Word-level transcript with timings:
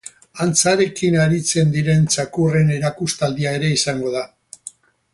Antzarekin 0.45 1.17
aritzen 1.25 1.75
diren 1.77 2.09
txakurren 2.15 2.73
erakustaldia 2.79 3.55
ere 3.63 3.71
izango 3.79 4.19
da. 4.21 4.29